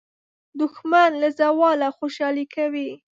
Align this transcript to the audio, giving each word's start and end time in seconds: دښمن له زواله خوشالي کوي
دښمن 0.59 1.11
له 1.21 1.29
زواله 1.39 1.87
خوشالي 1.97 2.45
کوي 2.55 2.89